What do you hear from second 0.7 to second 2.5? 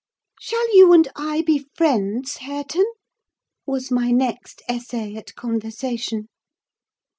you and I be friends,